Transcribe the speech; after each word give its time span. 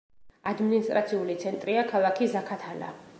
ადმინისტრაციული 0.51 1.37
ცენტრია 1.45 1.83
ქალაქი 1.95 2.31
ზაქათალა. 2.37 2.93